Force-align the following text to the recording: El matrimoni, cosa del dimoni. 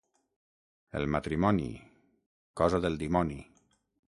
El 0.99 1.05
matrimoni, 1.17 1.67
cosa 2.63 2.81
del 2.87 2.97
dimoni. 3.05 3.39